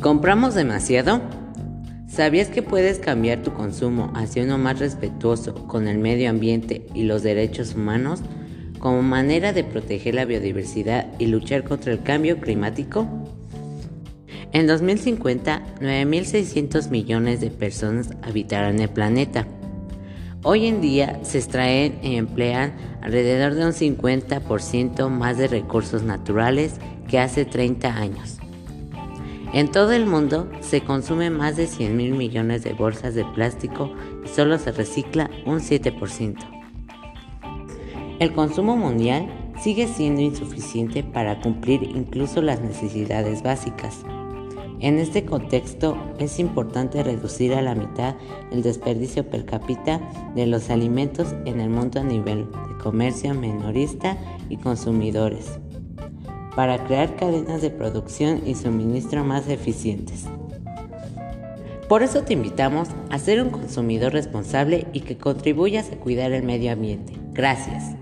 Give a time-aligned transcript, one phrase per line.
[0.00, 1.20] ¿Compramos demasiado?
[2.06, 7.02] ¿Sabías que puedes cambiar tu consumo hacia uno más respetuoso con el medio ambiente y
[7.02, 8.20] los derechos humanos
[8.78, 13.08] como manera de proteger la biodiversidad y luchar contra el cambio climático?
[14.52, 19.48] En 2050, 9.600 millones de personas habitarán el planeta.
[20.44, 22.72] Hoy en día se extraen y emplean
[23.02, 26.74] alrededor de un 50% más de recursos naturales
[27.08, 28.38] que hace 30 años.
[29.54, 33.90] En todo el mundo se consume más de 100 mil millones de bolsas de plástico
[34.22, 36.36] y solo se recicla un 7%.
[38.18, 44.04] El consumo mundial sigue siendo insuficiente para cumplir incluso las necesidades básicas.
[44.80, 48.16] En este contexto es importante reducir a la mitad
[48.52, 50.00] el desperdicio per cápita
[50.34, 54.18] de los alimentos en el mundo a nivel de comercio minorista
[54.48, 55.58] y consumidores,
[56.58, 60.24] para crear cadenas de producción y suministro más eficientes.
[61.88, 66.42] Por eso te invitamos a ser un consumidor responsable y que contribuyas a cuidar el
[66.42, 67.12] medio ambiente.
[67.32, 67.94] Gracias.